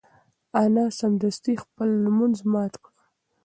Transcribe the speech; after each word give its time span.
انا 0.61 0.85
سمدستي 0.99 1.53
خپل 1.63 1.89
لمونځ 2.03 2.37
مات 2.51 2.73
کړ. 2.83 2.93